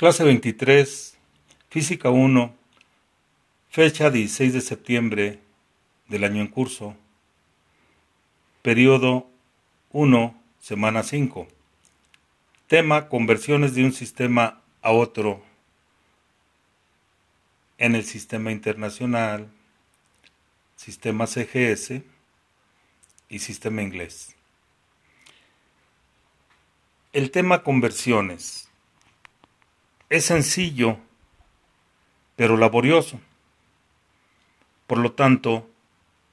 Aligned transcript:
Clase 0.00 0.24
23, 0.24 1.18
Física 1.68 2.08
1, 2.08 2.56
fecha 3.68 4.10
16 4.10 4.54
de 4.54 4.62
septiembre 4.62 5.40
del 6.08 6.24
año 6.24 6.40
en 6.40 6.46
curso, 6.46 6.96
periodo 8.62 9.28
1, 9.92 10.42
semana 10.58 11.02
5. 11.02 11.46
Tema, 12.66 13.10
conversiones 13.10 13.74
de 13.74 13.84
un 13.84 13.92
sistema 13.92 14.62
a 14.80 14.92
otro 14.92 15.44
en 17.76 17.94
el 17.94 18.04
sistema 18.04 18.52
internacional, 18.52 19.50
sistema 20.76 21.26
CGS 21.26 22.00
y 23.28 23.38
sistema 23.38 23.82
inglés. 23.82 24.34
El 27.12 27.30
tema 27.30 27.62
conversiones 27.62 28.69
es 30.10 30.24
sencillo, 30.24 30.98
pero 32.36 32.56
laborioso. 32.56 33.20
Por 34.88 34.98
lo 34.98 35.12
tanto, 35.12 35.70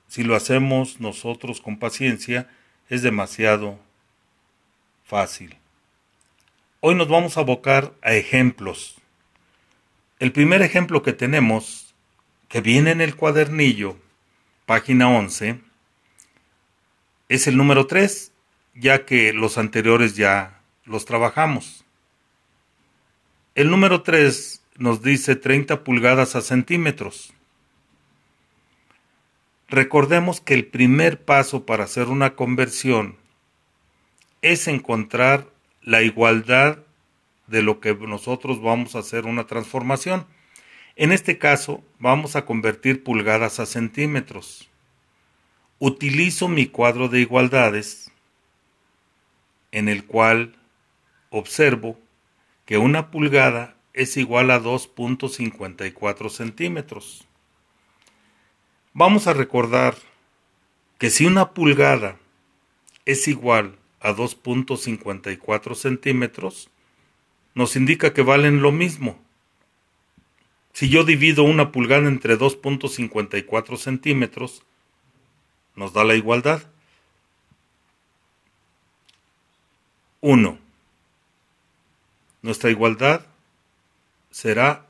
si 0.08 0.24
lo 0.24 0.36
hacemos 0.36 1.00
nosotros 1.00 1.62
con 1.62 1.78
paciencia, 1.78 2.50
es 2.90 3.04
demasiado 3.04 3.80
fácil. 5.06 5.56
Hoy 6.80 6.96
nos 6.96 7.08
vamos 7.08 7.38
a 7.38 7.42
abocar 7.42 7.94
a 8.02 8.14
ejemplos. 8.14 8.96
El 10.20 10.32
primer 10.32 10.64
ejemplo 10.64 11.04
que 11.04 11.14
tenemos, 11.14 11.94
que 12.48 12.62
viene 12.62 12.92
en 12.92 13.02
el 13.02 13.16
cuadernillo, 13.16 13.98
página 14.66 15.10
11, 15.10 15.60
es 17.30 17.46
el 17.46 17.58
número 17.58 17.86
3, 17.86 18.32
ya 18.74 19.06
que 19.06 19.34
los 19.34 19.60
anteriores 19.60 20.16
ya 20.16 20.62
los 20.86 21.06
trabajamos. 21.06 21.84
El 23.58 23.72
número 23.72 24.04
3 24.04 24.62
nos 24.78 25.02
dice 25.02 25.36
30 25.36 25.84
pulgadas 25.84 26.36
a 26.36 26.42
centímetros. 26.42 27.34
Recordemos 29.68 30.42
que 30.42 30.54
el 30.54 30.68
primer 30.68 31.26
paso 31.26 31.66
para 31.66 31.86
hacer 31.86 32.10
una 32.10 32.36
conversión 32.36 33.16
es 34.44 34.68
encontrar 34.68 35.48
la 35.82 36.04
igualdad 36.04 36.84
de 37.48 37.64
lo 37.64 37.80
que 37.80 37.96
nosotros 37.96 38.62
vamos 38.62 38.96
a 38.96 39.00
hacer 39.00 39.26
una 39.26 39.48
transformación. 39.48 40.28
En 40.96 41.12
este 41.12 41.40
caso, 41.40 41.84
vamos 41.98 42.36
a 42.36 42.46
convertir 42.46 43.04
pulgadas 43.04 43.60
a 43.60 43.66
centímetros. 43.66 44.70
Utilizo 45.80 46.48
mi 46.48 46.68
cuadro 46.68 47.10
de 47.10 47.22
igualdades 47.22 48.12
en 49.72 49.90
el 49.90 50.06
cual 50.06 50.56
observo 51.32 51.98
que 52.68 52.78
una 52.78 53.12
pulgada 53.12 53.78
es 53.94 54.18
igual 54.18 54.52
a 54.52 54.60
2.54 54.60 56.30
centímetros. 56.30 57.26
Vamos 58.94 59.26
a 59.28 59.34
recordar 59.34 59.96
que 60.98 61.10
si 61.10 61.26
una 61.26 61.54
pulgada 61.54 62.18
es 63.06 63.30
igual 63.30 63.78
a 64.02 64.12
2.54 64.12 65.76
centímetros, 65.76 66.70
nos 67.56 67.78
indica 67.78 68.14
que 68.14 68.22
valen 68.22 68.62
lo 68.62 68.74
mismo. 68.74 69.18
Si 70.74 70.90
yo 70.90 71.06
divido 71.06 71.44
una 71.44 71.72
pulgada 71.72 72.10
entre 72.10 72.38
2.54 72.38 73.78
centímetros, 73.78 74.64
nos 75.74 75.94
da 75.94 76.04
la 76.04 76.16
igualdad. 76.16 76.64
1 80.20 80.67
nuestra 82.48 82.70
igualdad 82.70 83.26
será 84.32 84.86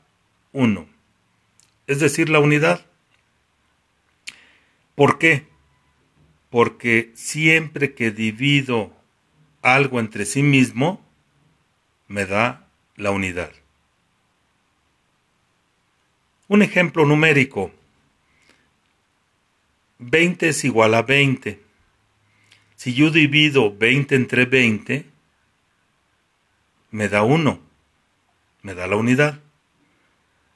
1, 0.52 0.88
es 1.88 1.98
decir, 1.98 2.28
la 2.28 2.38
unidad. 2.38 2.86
¿Por 4.94 5.18
qué? 5.18 5.48
Porque 6.50 7.10
siempre 7.16 7.94
que 7.94 8.12
divido 8.12 8.92
algo 9.60 9.98
entre 9.98 10.24
sí 10.24 10.44
mismo, 10.44 11.04
me 12.06 12.26
da 12.26 12.68
la 12.94 13.10
unidad. 13.10 13.50
Un 16.46 16.62
ejemplo 16.62 17.04
numérico. 17.06 17.72
20 19.98 20.48
es 20.48 20.64
igual 20.64 20.94
a 20.94 21.02
20. 21.02 21.60
Si 22.76 22.94
yo 22.94 23.10
divido 23.10 23.76
20 23.76 24.14
entre 24.14 24.44
20, 24.44 25.17
me 26.90 27.08
da 27.08 27.22
1, 27.22 27.60
me 28.62 28.74
da 28.74 28.86
la 28.86 28.96
unidad. 28.96 29.40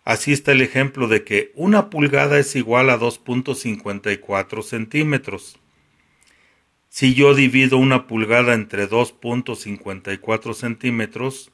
Así 0.04 0.32
está 0.32 0.52
el 0.52 0.62
ejemplo 0.62 1.06
de 1.06 1.24
que 1.24 1.52
una 1.54 1.88
pulgada 1.88 2.38
es 2.38 2.56
igual 2.56 2.90
a 2.90 2.98
2.54 2.98 4.62
centímetros. 4.62 5.58
Si 6.88 7.14
yo 7.14 7.34
divido 7.34 7.78
una 7.78 8.06
pulgada 8.06 8.54
entre 8.54 8.88
2.54 8.88 10.54
centímetros, 10.54 11.52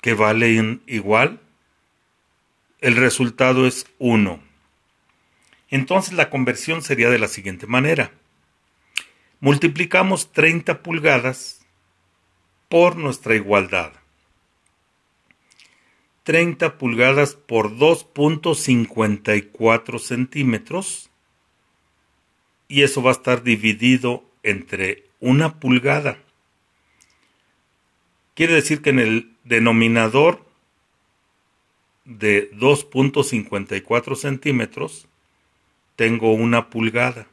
que 0.00 0.14
vale 0.14 0.80
igual, 0.86 1.40
el 2.80 2.94
resultado 2.96 3.66
es 3.66 3.86
1. 3.98 4.40
Entonces 5.68 6.14
la 6.14 6.30
conversión 6.30 6.80
sería 6.82 7.10
de 7.10 7.18
la 7.18 7.28
siguiente 7.28 7.66
manera. 7.66 8.12
Multiplicamos 9.40 10.32
30 10.32 10.82
pulgadas 10.82 11.65
por 12.68 12.96
nuestra 12.96 13.34
igualdad. 13.34 13.92
30 16.24 16.78
pulgadas 16.78 17.34
por 17.34 17.76
2.54 17.76 19.98
centímetros 20.00 21.10
y 22.68 22.82
eso 22.82 23.02
va 23.02 23.10
a 23.10 23.12
estar 23.12 23.44
dividido 23.44 24.24
entre 24.42 25.04
una 25.20 25.60
pulgada. 25.60 26.18
Quiere 28.34 28.54
decir 28.54 28.82
que 28.82 28.90
en 28.90 28.98
el 28.98 29.30
denominador 29.44 30.44
de 32.04 32.50
2.54 32.52 34.16
centímetros 34.16 35.06
tengo 35.94 36.32
una 36.32 36.70
pulgada, 36.70 37.28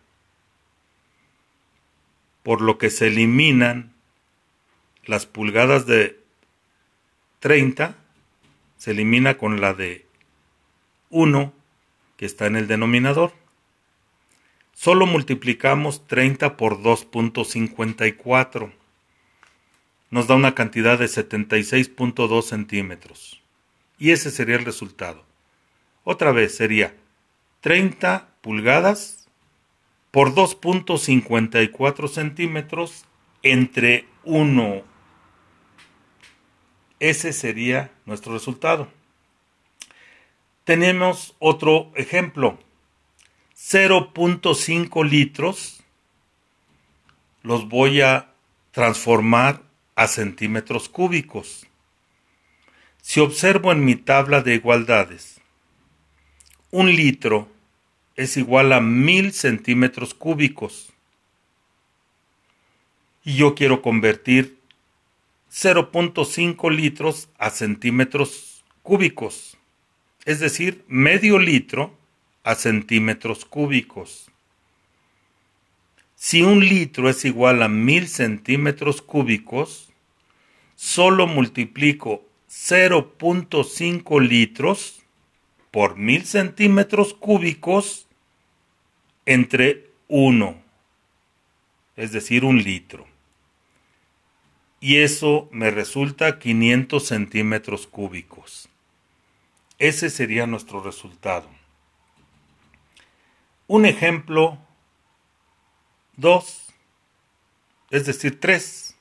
por 2.44 2.62
lo 2.62 2.78
que 2.78 2.90
se 2.90 3.08
eliminan 3.08 3.93
las 5.06 5.26
pulgadas 5.26 5.86
de 5.86 6.20
30 7.40 7.96
se 8.78 8.92
elimina 8.92 9.38
con 9.38 9.60
la 9.60 9.74
de 9.74 10.06
1 11.10 11.54
que 12.18 12.26
está 12.26 12.46
en 12.46 12.56
el 12.56 12.68
denominador. 12.68 13.34
Solo 14.74 15.06
multiplicamos 15.06 16.08
30 16.08 16.58
por 16.58 16.82
2.54. 16.82 18.72
Nos 20.10 20.28
da 20.28 20.36
una 20.36 20.56
cantidad 20.56 20.98
de 20.98 21.06
76.2 21.06 22.42
centímetros. 22.44 23.42
Y 24.00 24.12
ese 24.12 24.32
sería 24.32 24.56
el 24.56 24.66
resultado. 24.66 25.24
Otra 26.04 26.32
vez 26.32 26.56
sería 26.56 26.96
30 27.62 28.30
pulgadas 28.42 29.28
por 30.12 30.34
2.54 30.34 32.08
centímetros 32.08 33.06
entre 33.42 34.06
1 34.24 34.93
ese 37.10 37.34
sería 37.34 37.92
nuestro 38.06 38.32
resultado. 38.32 38.88
Tenemos 40.64 41.36
otro 41.40 41.92
ejemplo. 41.96 42.58
0.5 43.58 45.10
litros 45.10 45.84
los 47.42 47.68
voy 47.68 48.00
a 48.00 48.32
transformar 48.72 49.64
a 49.96 50.08
centímetros 50.08 50.88
cúbicos. 50.88 51.68
Si 53.02 53.20
observo 53.20 53.74
en 53.74 53.84
mi 53.84 53.96
tabla 53.96 54.42
de 54.42 54.56
igualdades, 54.56 55.42
un 56.72 56.96
litro 56.96 57.50
es 58.16 58.38
igual 58.38 58.72
a 58.72 58.80
mil 58.80 59.34
centímetros 59.34 60.14
cúbicos. 60.14 60.94
Y 63.26 63.36
yo 63.36 63.56
quiero 63.56 63.82
convertir 63.82 64.63
0.5 65.54 66.72
litros 66.72 67.30
a 67.38 67.52
centímetros 67.52 68.64
cúbicos, 68.82 69.56
es 70.26 70.40
decir, 70.40 70.84
medio 70.88 71.38
litro 71.38 71.96
a 72.44 72.56
centímetros 72.56 73.46
cúbicos. 73.46 74.32
Si 76.16 76.42
un 76.42 76.68
litro 76.68 77.08
es 77.08 77.24
igual 77.24 77.62
a 77.62 77.68
mil 77.68 78.08
centímetros 78.08 79.04
cúbicos, 79.04 79.90
solo 80.76 81.28
multiplico 81.28 82.24
0.5 82.50 84.28
litros 84.28 85.04
por 85.70 85.98
mil 85.98 86.26
centímetros 86.26 87.14
cúbicos 87.14 88.08
entre 89.28 89.92
1, 90.08 90.56
es 91.96 92.12
decir, 92.12 92.44
un 92.44 92.58
litro 92.64 93.13
y 94.84 94.98
eso 94.98 95.48
me 95.54 95.72
resulta 95.72 96.40
500 96.40 97.08
centímetros 97.08 97.88
cúbicos. 97.88 98.68
Ese 99.80 100.10
sería 100.10 100.46
nuestro 100.46 100.84
resultado. 100.84 101.48
Un 103.66 103.86
ejemplo 103.86 104.58
2, 106.18 106.74
es 107.92 108.06
decir, 108.06 108.42
3, 108.42 108.98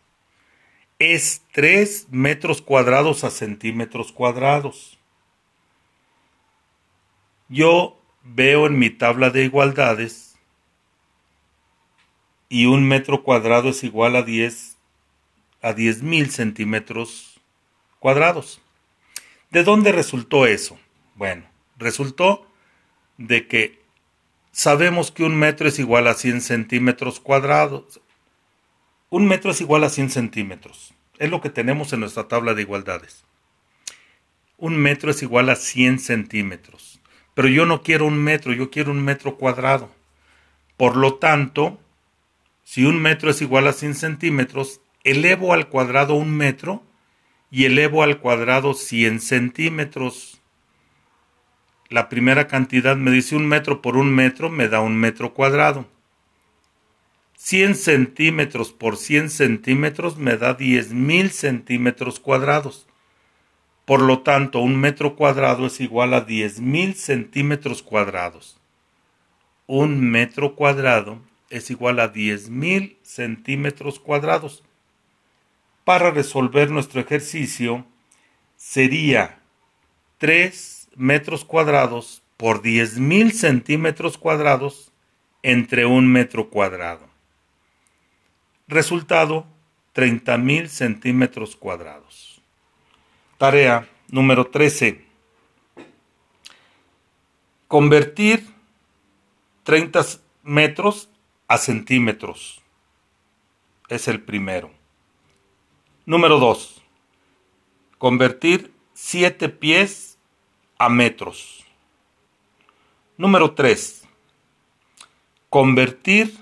es 1.00 1.42
3 1.50 2.06
metros 2.12 2.62
cuadrados 2.62 3.24
a 3.24 3.30
centímetros 3.30 4.12
cuadrados. 4.12 5.00
Yo 7.48 8.00
veo 8.22 8.68
en 8.68 8.78
mi 8.78 8.90
tabla 8.90 9.30
de 9.30 9.42
igualdades 9.42 10.36
y 12.48 12.66
un 12.66 12.86
metro 12.86 13.24
cuadrado 13.24 13.70
es 13.70 13.82
igual 13.82 14.14
a 14.14 14.22
10 14.22 14.72
a 15.62 15.72
10 15.72 16.02
mil 16.02 16.30
centímetros 16.30 17.40
cuadrados. 18.00 18.60
¿De 19.50 19.62
dónde 19.62 19.92
resultó 19.92 20.46
eso? 20.46 20.78
Bueno, 21.14 21.44
resultó 21.76 22.46
de 23.16 23.46
que 23.46 23.80
sabemos 24.50 25.10
que 25.10 25.24
un 25.24 25.36
metro 25.36 25.68
es 25.68 25.78
igual 25.78 26.08
a 26.08 26.14
100 26.14 26.40
centímetros 26.40 27.20
cuadrados. 27.20 28.00
Un 29.08 29.26
metro 29.26 29.52
es 29.52 29.60
igual 29.60 29.84
a 29.84 29.90
100 29.90 30.10
centímetros. 30.10 30.94
Es 31.18 31.30
lo 31.30 31.40
que 31.40 31.50
tenemos 31.50 31.92
en 31.92 32.00
nuestra 32.00 32.28
tabla 32.28 32.54
de 32.54 32.62
igualdades. 32.62 33.24
Un 34.56 34.76
metro 34.76 35.10
es 35.10 35.22
igual 35.22 35.50
a 35.50 35.56
100 35.56 35.98
centímetros. 36.00 37.00
Pero 37.34 37.48
yo 37.48 37.66
no 37.66 37.82
quiero 37.82 38.06
un 38.06 38.22
metro, 38.22 38.52
yo 38.52 38.70
quiero 38.70 38.90
un 38.90 39.04
metro 39.04 39.36
cuadrado. 39.36 39.90
Por 40.76 40.96
lo 40.96 41.14
tanto, 41.14 41.78
si 42.64 42.84
un 42.84 43.00
metro 43.00 43.30
es 43.30 43.40
igual 43.42 43.68
a 43.68 43.72
100 43.72 43.94
centímetros, 43.94 44.80
elevo 45.04 45.52
al 45.52 45.68
cuadrado 45.68 46.14
un 46.14 46.36
metro 46.36 46.82
y 47.50 47.64
elevo 47.64 48.02
al 48.02 48.18
cuadrado 48.18 48.74
100 48.74 49.20
centímetros. 49.20 50.40
La 51.88 52.08
primera 52.08 52.46
cantidad 52.46 52.96
me 52.96 53.10
dice 53.10 53.36
un 53.36 53.46
metro 53.46 53.82
por 53.82 53.96
un 53.96 54.14
metro, 54.14 54.48
me 54.48 54.68
da 54.68 54.80
un 54.80 54.96
metro 54.96 55.34
cuadrado. 55.34 55.86
100 57.36 57.74
centímetros 57.74 58.72
por 58.72 58.96
100 58.96 59.28
centímetros 59.28 60.16
me 60.16 60.36
da 60.36 60.56
10.000 60.56 61.28
centímetros 61.30 62.20
cuadrados. 62.20 62.86
Por 63.84 64.00
lo 64.00 64.20
tanto, 64.20 64.60
un 64.60 64.78
metro 64.78 65.16
cuadrado 65.16 65.66
es 65.66 65.80
igual 65.80 66.14
a 66.14 66.24
10.000 66.24 66.94
centímetros 66.94 67.82
cuadrados. 67.82 68.58
Un 69.66 70.00
metro 70.08 70.54
cuadrado 70.54 71.18
es 71.50 71.70
igual 71.70 71.98
a 71.98 72.12
10.000 72.12 72.96
centímetros 73.02 73.98
cuadrados. 73.98 74.62
Para 75.84 76.10
resolver 76.10 76.70
nuestro 76.70 77.00
ejercicio 77.00 77.84
sería 78.56 79.40
3 80.18 80.90
metros 80.94 81.44
cuadrados 81.44 82.22
por 82.36 82.62
10.000 82.62 83.32
centímetros 83.32 84.18
cuadrados 84.18 84.92
entre 85.42 85.86
un 85.86 86.10
metro 86.10 86.50
cuadrado. 86.50 87.08
Resultado, 88.68 89.46
30.000 89.94 90.68
centímetros 90.68 91.56
cuadrados. 91.56 92.40
Tarea 93.38 93.88
número 94.08 94.46
13. 94.46 95.04
Convertir 97.66 98.46
30 99.64 100.02
metros 100.44 101.08
a 101.48 101.58
centímetros. 101.58 102.62
Es 103.88 104.06
el 104.06 104.22
primero. 104.22 104.81
Número 106.04 106.40
2. 106.40 106.82
Convertir 107.96 108.72
7 108.92 109.48
pies 109.48 110.18
a 110.76 110.88
metros. 110.88 111.64
Número 113.16 113.54
3. 113.54 114.02
Convertir 115.48 116.36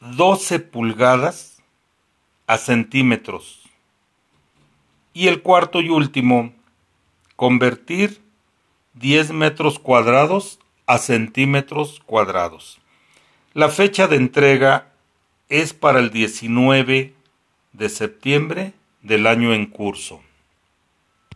12 0.00 0.60
pulgadas 0.60 1.62
a 2.46 2.56
centímetros. 2.56 3.60
Y 5.12 5.28
el 5.28 5.42
cuarto 5.42 5.82
y 5.82 5.90
último, 5.90 6.54
convertir 7.36 8.22
10 8.94 9.32
metros 9.32 9.78
cuadrados 9.78 10.58
a 10.86 10.96
centímetros 10.96 12.00
cuadrados. 12.06 12.80
La 13.52 13.68
fecha 13.68 14.08
de 14.08 14.16
entrega 14.16 14.90
es 15.50 15.74
para 15.74 15.98
el 15.98 16.10
19 16.10 17.12
de 17.74 17.88
septiembre 17.90 18.72
del 19.02 19.26
año 19.26 19.52
en 19.52 19.66
curso. 19.66 20.20